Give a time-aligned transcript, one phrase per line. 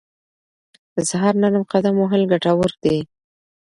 [0.93, 2.97] د سهار نرم قدم وهل ګټور دي.